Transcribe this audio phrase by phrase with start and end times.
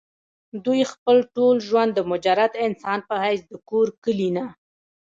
[0.65, 4.45] دوي خپل ټول ژوند د مجرد انسان پۀ حېث د کور کلي نه